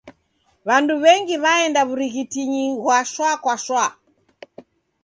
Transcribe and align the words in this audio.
W'andu 0.67 0.93
w'engi 1.03 1.35
w'aenda 1.43 1.81
w'urighitinyi 1.87 2.63
ghwa 2.83 2.99
shwa 3.11 3.31
kwa 3.43 3.55
shwa. 3.65 3.85